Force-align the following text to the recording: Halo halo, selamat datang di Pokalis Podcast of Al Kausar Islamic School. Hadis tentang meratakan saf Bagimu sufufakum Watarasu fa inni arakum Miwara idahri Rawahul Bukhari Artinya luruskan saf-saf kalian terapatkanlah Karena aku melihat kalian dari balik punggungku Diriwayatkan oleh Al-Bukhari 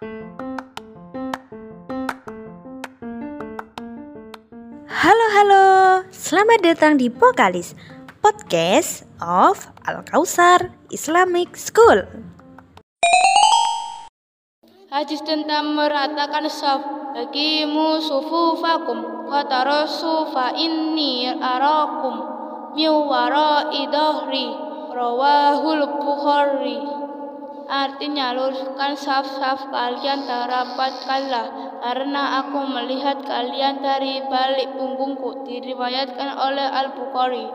Halo 0.00 0.16
halo, 5.36 5.64
selamat 6.08 6.64
datang 6.64 6.96
di 6.96 7.12
Pokalis 7.12 7.76
Podcast 8.24 9.04
of 9.20 9.68
Al 9.84 10.00
Kausar 10.08 10.72
Islamic 10.88 11.52
School. 11.52 12.08
Hadis 14.88 15.20
tentang 15.20 15.76
meratakan 15.76 16.48
saf 16.48 16.80
Bagimu 17.12 18.00
sufufakum 18.00 19.28
Watarasu 19.28 20.32
fa 20.32 20.56
inni 20.56 21.28
arakum 21.28 22.24
Miwara 22.72 23.68
idahri 23.68 24.48
Rawahul 24.96 25.84
Bukhari 26.00 26.99
Artinya 27.70 28.34
luruskan 28.34 28.98
saf-saf 28.98 29.70
kalian 29.70 30.26
terapatkanlah 30.26 31.78
Karena 31.78 32.42
aku 32.42 32.66
melihat 32.66 33.22
kalian 33.22 33.78
dari 33.78 34.26
balik 34.26 34.74
punggungku 34.74 35.46
Diriwayatkan 35.46 36.34
oleh 36.34 36.66
Al-Bukhari 36.66 37.46